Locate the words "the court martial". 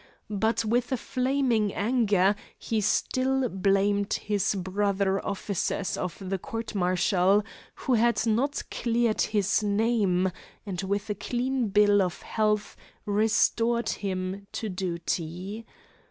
6.19-7.43